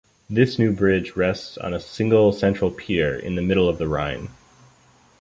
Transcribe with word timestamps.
This 0.27 0.57
new 0.57 0.73
bridge 0.73 1.15
rests 1.15 1.59
on 1.59 1.75
a 1.75 1.79
single 1.79 2.33
central 2.33 2.71
pier 2.71 3.13
in 3.15 3.35
the 3.35 3.41
middle 3.43 3.69
of 3.69 3.77
the 3.77 3.87
Rhine. 3.87 4.29